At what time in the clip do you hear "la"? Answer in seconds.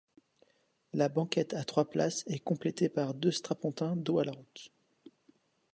0.93-1.09, 4.25-4.31